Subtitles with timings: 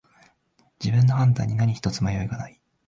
[0.83, 2.59] 自分の判断に何ひとつ迷いがない